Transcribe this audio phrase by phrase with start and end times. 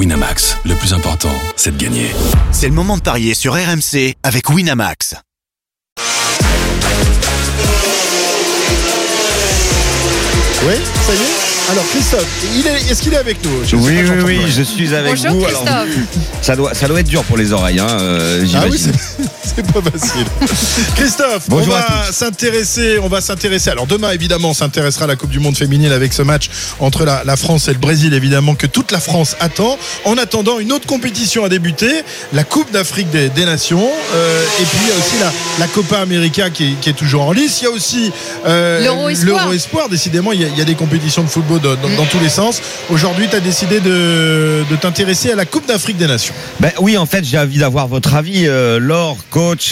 [0.00, 2.10] Winamax, le plus important, c'est de gagner.
[2.52, 5.14] C'est le moment de parier sur RMC avec Winamax.
[10.64, 10.74] Oui,
[11.06, 12.26] ça y est alors Christophe,
[12.56, 13.50] il est, est-ce qu'il est avec nous?
[13.64, 15.44] Je Oui, oui, oui, je suis avec Bonjour vous.
[15.44, 15.88] Christophe.
[16.42, 18.92] ça doit, ça doit être dur pour les oreilles, hein, euh, Ah oui, j'imagine.
[19.56, 20.26] c'est pas facile.
[20.96, 23.70] Christophe, Bonjour on à va s'intéresser, on va s'intéresser.
[23.70, 27.04] Alors demain, évidemment, on s'intéressera à la Coupe du Monde féminine avec ce match entre
[27.04, 29.78] la, la France et le Brésil, évidemment, que toute la France attend.
[30.04, 31.88] En attendant, une autre compétition a débuté,
[32.32, 33.88] la Coupe d'Afrique des, des Nations.
[34.14, 36.94] Euh, et puis, il y a aussi la, la Copa América qui est, qui est
[36.94, 37.60] toujours en lice.
[37.60, 38.12] Il y a aussi
[38.46, 38.80] euh,
[39.26, 39.88] L'Euro Espoir.
[39.88, 42.20] Décidément, il y, a, il y a des compétitions de football dans, dans- dans tous
[42.20, 42.60] les sens.
[42.90, 46.34] Aujourd'hui, tu as décidé de, de t'intéresser à la Coupe d'Afrique des Nations.
[46.60, 49.16] Ben oui, en fait, j'ai envie d'avoir votre avis, euh, Laure,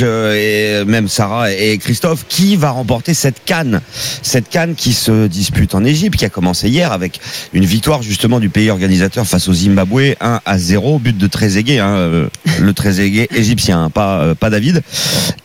[0.01, 3.81] euh, et même Sarah et Christophe, qui va remporter cette canne
[4.23, 7.21] Cette canne qui se dispute en Égypte, qui a commencé hier avec
[7.53, 11.79] une victoire justement du pays organisateur face au Zimbabwe, 1 à 0, but de Trezeguet,
[11.79, 12.29] hein, euh,
[12.61, 14.83] le Trezeguet égyptien, hein, pas, euh, pas David.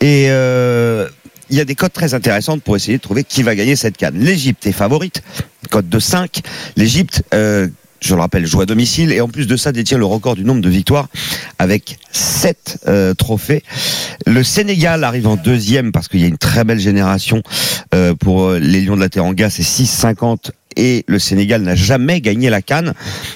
[0.00, 0.26] Et...
[1.50, 3.96] il y a des codes très intéressantes pour essayer de trouver qui va gagner cette
[3.96, 4.18] canne.
[4.18, 5.22] L'Égypte est favorite,
[5.70, 6.40] code de 5.
[6.76, 7.22] L'Égypte,
[8.00, 10.44] je le rappelle, joue à domicile et en plus de ça détient le record du
[10.44, 11.08] nombre de victoires
[11.58, 12.86] avec 7
[13.16, 13.62] trophées.
[14.26, 17.42] Le Sénégal arrive en deuxième parce qu'il y a une très belle génération
[17.94, 22.20] euh, pour euh, les Lions de la Teranga, c'est 6,50 et le Sénégal n'a jamais
[22.20, 22.94] gagné la Cannes.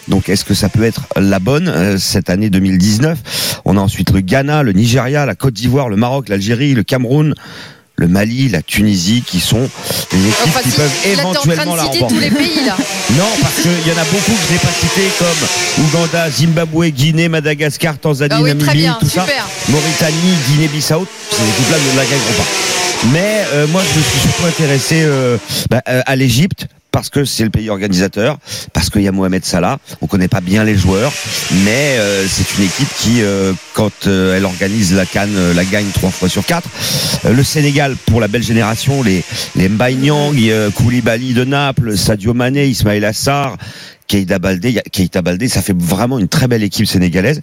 [0.08, 4.10] Donc est-ce que ça peut être la bonne euh, cette année 2019 On a ensuite
[4.10, 7.34] le Ghana, le Nigeria, la Côte d'Ivoire, le Maroc, l'Algérie, le Cameroun,
[7.98, 9.58] le Mali, la Tunisie qui sont
[10.12, 12.14] des équipes Enfin, qui peuvent éventuellement la remporter.
[12.14, 12.76] tous les pays, là.
[13.10, 16.88] Non, parce qu'il y en a beaucoup que je n'ai pas cités comme Ouganda, Zimbabwe,
[16.90, 19.26] Guinée, Madagascar, Tanzanie, Ah oui, très Namibie, bien, tout ça.
[19.68, 22.46] Mauritanie, Guinée-Bissau, ces équipes-là ne la gagneront pas.
[23.12, 25.36] Mais euh, moi, je me suis surtout intéressé euh,
[25.70, 26.66] bah, euh, à l'Égypte
[26.98, 28.38] parce que c'est le pays organisateur,
[28.72, 29.78] parce qu'il y a Mohamed Salah.
[30.00, 31.12] On connaît pas bien les joueurs,
[31.64, 35.64] mais euh, c'est une équipe qui, euh, quand euh, elle organise la Cannes, euh, la
[35.64, 36.68] gagne trois fois sur quatre.
[37.24, 39.22] Euh, le Sénégal, pour la belle génération, les
[39.54, 43.56] les Mbaye Niang, euh, Koulibaly de Naples, Sadio Mané, Ismaël Assar.
[44.08, 44.80] Keita Baldé,
[45.22, 47.42] Baldé, ça fait vraiment une très belle équipe sénégalaise.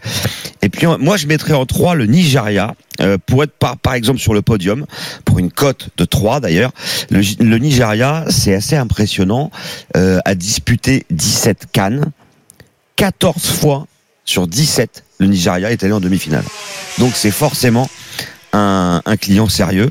[0.61, 4.19] Et puis moi je mettrais en 3 le Nigeria euh, pour être par, par exemple
[4.19, 4.85] sur le podium
[5.23, 6.71] pour une cote de 3 d'ailleurs.
[7.11, 9.51] Le Nigeria, c'est assez impressionnant
[9.95, 12.11] euh, a disputé 17 cannes
[12.95, 13.87] 14 fois
[14.25, 16.43] sur 17 le Nigeria est allé en demi-finale.
[16.99, 17.89] Donc c'est forcément
[18.55, 19.89] un, un client sérieux.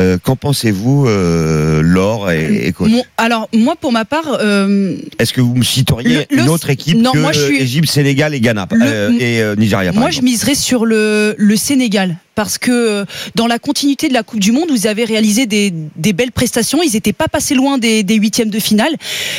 [0.00, 5.32] Euh, Qu'en pensez-vous, euh, Laure et, et coach alors moi pour ma part, euh, Est-ce
[5.32, 7.88] que vous me citeriez Le- le- une autre équipe non, que moi, je suis- Égypte,
[7.90, 12.56] Sénégal et Ghana Le- et Nigeria par moi je miserais sur le, le Sénégal parce
[12.56, 13.04] que euh,
[13.34, 16.80] dans la continuité de la Coupe du Monde, vous avez réalisé des, des belles prestations.
[16.84, 18.94] Ils n'étaient pas passés loin des, des huitièmes de finale.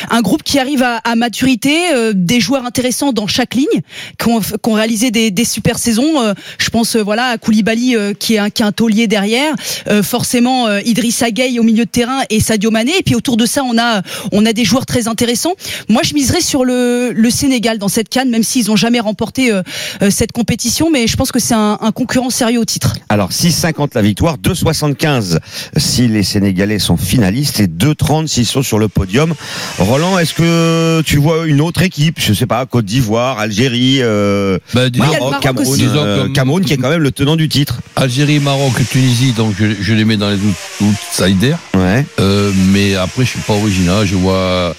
[0.09, 3.79] Un groupe qui arrive à, à maturité, euh, des joueurs intéressants dans chaque ligne,
[4.17, 6.21] qui ont, qui réalisé des, des super saisons.
[6.21, 9.07] Euh, je pense euh, voilà à Koulibaly euh, qui est un, qui est un taulier
[9.07, 9.55] derrière,
[10.03, 12.91] forcément Idrissa Gueye au milieu de terrain et Sadio Mané.
[12.99, 14.01] Et puis autour de ça, on a
[14.33, 15.53] on a des joueurs très intéressants.
[15.87, 19.53] Moi, je miserais sur le, le Sénégal dans cette canne, même s'ils n'ont jamais remporté
[20.09, 22.88] cette compétition, mais je pense que c'est un, un concurrent sérieux au titre.
[23.09, 25.39] Alors 6,50 la victoire, 2,75
[25.77, 29.33] si les Sénégalais sont finalistes et 2,30 s'ils sont sur le podium.
[29.79, 32.17] Roland, est-ce que tu vois une autre équipe?
[32.19, 36.73] Je sais pas, Côte d'Ivoire, Algérie, euh, Bah, disons, Maroc, Maroc Cameroun, euh, Cameroun qui
[36.73, 37.79] est quand même le tenant du titre.
[37.95, 41.57] Algérie, Maroc, Tunisie, donc je, je les mets dans les out- outsiders.
[41.75, 42.05] Ouais.
[42.19, 44.05] Euh, mais après, je suis pas original.
[44.05, 44.75] Je vois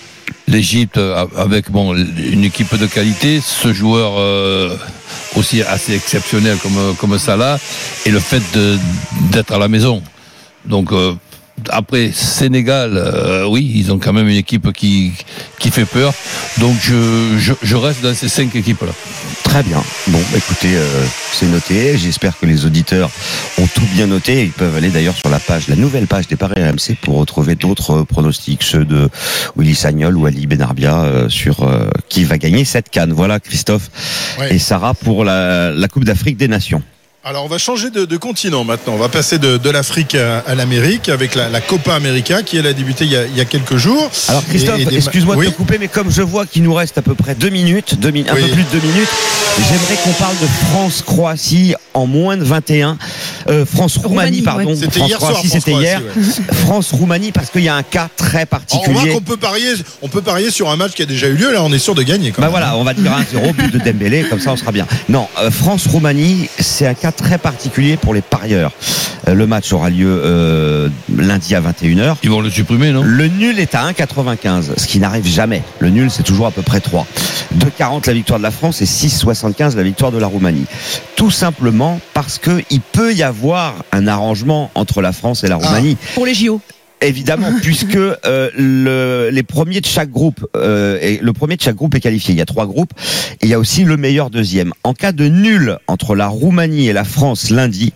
[0.49, 0.99] l'Égypte
[1.37, 4.77] avec bon une équipe de qualité, ce joueur euh,
[5.37, 7.59] aussi assez exceptionnel comme comme Salah,
[8.07, 8.79] et le fait de
[9.31, 10.03] d'être à la maison.
[10.65, 11.15] Donc euh,
[11.71, 15.13] après Sénégal, euh, oui, ils ont quand même une équipe qui
[15.59, 16.13] qui fait peur.
[16.59, 18.93] Donc je je, je reste dans ces cinq équipes là.
[19.45, 19.83] Très bien.
[20.07, 20.87] Bon, bah, écoutez, euh,
[21.33, 21.99] c'est noté.
[21.99, 23.11] J'espère que les auditeurs
[23.59, 24.45] ont tout bien noté.
[24.45, 27.57] Ils peuvent aller d'ailleurs sur la page, la nouvelle page des Paris RMC pour retrouver
[27.57, 29.09] d'autres euh, pronostics, ceux de
[29.57, 33.13] Willy Sagnol ou Ali Benarbia euh, sur euh, qui va gagner cette canne.
[33.13, 33.91] Voilà, Christophe
[34.39, 34.55] Ouais.
[34.55, 36.83] et Sarah pour la, la Coupe d'Afrique des Nations.
[37.23, 38.95] Alors on va changer de, de continent maintenant.
[38.95, 42.57] On va passer de, de l'Afrique à, à l'Amérique avec la, la Copa América qui
[42.57, 44.11] elle a débuté il y a, il y a quelques jours.
[44.29, 45.47] Alors Christophe, des excuse-moi Oui.
[45.47, 48.01] de te couper, mais comme je vois qu'il nous reste à peu près deux minutes,
[48.01, 48.25] deux un Oui.
[48.25, 49.09] peu plus de deux minutes,
[49.59, 52.97] j'aimerais qu'on parle de France-Croatie en moins de 21.
[53.49, 54.75] Euh, France-Roumanie, Roumanie, pardon.
[54.75, 55.33] C'était hier soir.
[55.33, 56.01] France-Croatie, c'était hier.
[56.01, 56.57] France-Croatie, ouais.
[56.57, 59.11] France-Roumanie, parce qu'il y a un cas très on particulier.
[59.13, 61.53] qu'on peut parier, on peut parier sur un match qui a déjà eu lieu.
[61.53, 62.31] Là, on est sûr de gagner.
[62.31, 62.53] Quand Bah même.
[62.53, 64.87] voilà, on va dire 1-0, but de Dembélé, comme ça on sera bien.
[65.11, 68.73] Non, euh, France-Roumanie, c'est un cas très particulier pour les parieurs.
[69.29, 72.17] Euh, Le match aura lieu euh, lundi à 21h.
[72.23, 73.03] Ils vont le supprimer, non?
[73.03, 75.63] Le nul est à 1,95, ce qui n'arrive jamais.
[75.79, 77.07] Le nul, c'est toujours à peu près 3.
[77.59, 80.67] 2,40 la victoire de la France et 6,75 la victoire de la Roumanie.
[81.17, 85.57] Tout simplement parce que il peut y avoir un arrangement entre la France et la
[85.57, 85.97] Roumanie.
[86.15, 86.61] Pour les JO.
[87.03, 91.77] Évidemment, puisque euh, le, les premiers de chaque groupe, euh, et le premier de chaque
[91.77, 92.35] groupe est qualifié.
[92.35, 92.93] Il y a trois groupes,
[93.41, 94.73] et il y a aussi le meilleur deuxième.
[94.85, 97.93] En cas de nul entre la Roumanie et la France lundi,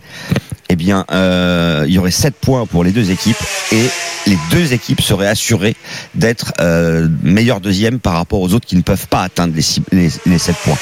[0.69, 3.37] eh bien, euh, il y aurait sept points pour les deux équipes,
[3.71, 3.83] et
[4.27, 5.75] les deux équipes seraient assurées
[6.15, 9.81] d'être euh, meilleur deuxième par rapport aux autres qui ne peuvent pas atteindre les, six-
[9.91, 10.77] les, les 7 points.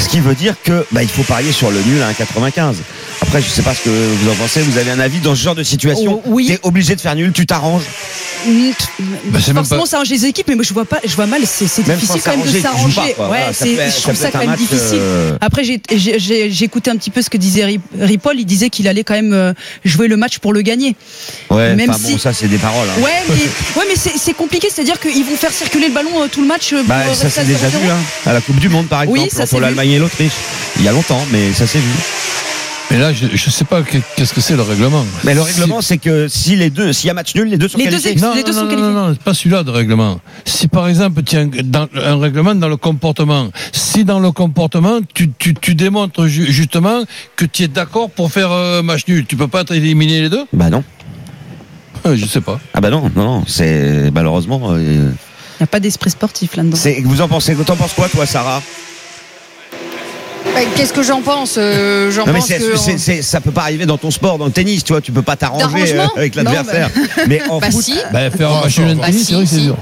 [0.00, 2.74] Ce qui veut dire que bah, il faut parier sur le nul à 1,95.
[3.20, 4.60] Après, je sais pas ce que vous en pensez.
[4.62, 6.20] Vous avez un avis dans ce genre de situation?
[6.26, 6.46] Oh, oui.
[6.48, 7.84] T'es obligé de faire nul, tu t'arranges.
[8.98, 11.42] Bah, Forcément, pas- ça arrange les équipes, mais moi, je vois pas, je vois mal.
[11.46, 13.28] C'est difficile quand même de s'arranger, pas.
[13.30, 14.98] Ouais, ça peut- je ça trouve ça être quand même difficile.
[15.00, 18.40] euh, Après, j'ai- j'écoutais un petit peu ce que disait Ri- Ripoll.
[18.40, 19.52] Il disait qu'il allait quand même euh,
[19.84, 20.96] jouer le match pour le gagner.
[21.50, 22.88] Ouais, Même si- bon, ça c'est des paroles.
[22.88, 23.02] hein.
[23.02, 23.34] Ouais, mais,
[23.80, 24.68] ouais, mais c'est c'est compliqué.
[24.74, 26.72] C'est-à-dire qu'ils vont faire circuler le ballon euh, tout le match.
[26.72, 27.70] euh, Bah, pour ça s'est déjà 0-0.
[27.82, 27.96] vu, hein.
[28.26, 29.60] À la Coupe du Monde, par exemple, Oui, ça vu.
[29.60, 30.32] l'Allemagne et l'Autriche.
[30.78, 31.90] Il y a longtemps, mais ça s'est vu.
[32.92, 35.04] Mais là, je, je sais pas que- qu'est-ce que c'est le règlement.
[35.24, 37.66] Mais le règlement, c'est que si les deux, s'il y a match nul, les deux
[37.68, 38.14] sont Les qualifiés.
[38.16, 38.92] Non, les deux non, sont non, qualifiés.
[38.92, 40.20] non, pas celui-là de règlement.
[40.44, 44.30] Si par exemple, tu as un, dans, un règlement dans le comportement, si dans le
[44.30, 47.02] comportement, tu, tu, tu démontres ju- justement
[47.36, 50.28] que tu es d'accord pour faire euh, match nul, tu peux pas être éliminé les
[50.28, 50.44] deux?
[50.52, 50.84] Bah non.
[52.06, 52.60] Euh, Je sais pas.
[52.74, 53.44] Ah bah non, non, non.
[53.46, 54.60] C'est malheureusement.
[54.72, 56.76] euh, Il n'y a pas d'esprit sportif là-dedans.
[56.76, 57.00] c'est.
[57.04, 58.60] Vous en pensez T'en penses quoi, toi, Sarah?
[60.76, 62.76] Qu'est-ce que j'en pense Euh, J'en Non pense c'est, que.
[62.76, 65.12] c'est- c'est- ça peut pas arriver dans ton sport, dans le tennis, tu vois, tu
[65.12, 66.12] peux pas t'arranger D'arrangement?
[66.16, 66.90] euh, avec Non, l'adversaire.
[67.28, 67.94] Mais en Bah foot, si.
[68.12, 69.62] Bah, faire un match nul en bah tennis, si, c'est vrai que c'est si.
[69.62, 69.76] dur.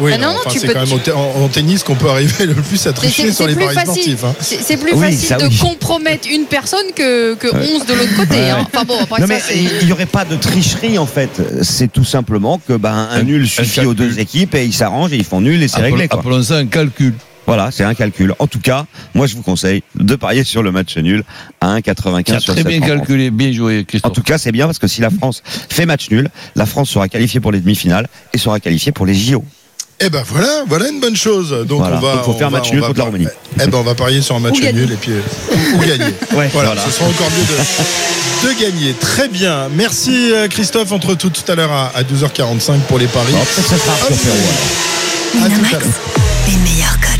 [0.00, 1.82] Oui, Ah non, non, enfin, tu c'est peux- quand même au te- en, en tennis
[1.82, 3.92] qu'on peut arriver le plus à C'est- tricher C'est sur c'est les plus paris facile.
[4.16, 4.24] sportifs.
[4.24, 4.34] hein.
[4.40, 5.56] C'est c'est plus Oui, facile ça, de oui.
[5.58, 8.48] compromettre une personne que, que 11 de l'autre côté.
[8.50, 8.66] hein.
[8.72, 9.58] Enfin bon, après non ça, mais c'est.
[9.82, 11.28] il y aurait pas de tricherie en fait.
[11.62, 14.08] C'est tout simplement que ben un Un- nul un suffit aux calcul.
[14.14, 16.20] deux équipes et ils s'arrangent et ils font nul et c'est réglé quoi.
[16.20, 17.14] Appelons ça un calcul.
[17.54, 18.32] Voilà, c'est un calcul.
[18.38, 21.24] En tout cas, moi je vous conseille de parier sur le match nul
[21.60, 22.98] à 1,95 Tu as sur très cette bien rencontre.
[22.98, 24.12] calculé, bien joué, En Christophe.
[24.12, 27.08] tout cas, c'est bien parce que si la France fait match nul, la France sera
[27.08, 29.44] qualifiée pour les demi-finales et sera qualifiée pour les JO.
[30.02, 31.50] Eh ben voilà, voilà une bonne chose.
[31.68, 31.96] Donc Voilà.
[31.96, 32.14] on va.
[32.14, 33.26] Donc, faut on faire va- match nul contre la par- Roumanie.
[33.56, 36.14] Eh ben on va parier sur un match nul et puis euh, ou gagner.
[36.32, 36.82] Ouais, voilà, voilà.
[36.86, 38.94] ce sera encore mieux de, de gagner.
[38.94, 39.68] Très bien.
[39.74, 40.92] Merci euh, Christophe.
[40.92, 43.34] Entre tout tout à l'heure à, à 12h45 pour les paris.
[43.56, 44.06] Ça sera alors.
[45.44, 45.78] À tout à
[46.48, 47.19] les meilleurs cotes.